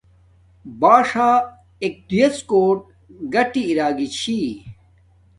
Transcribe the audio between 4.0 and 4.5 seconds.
چھی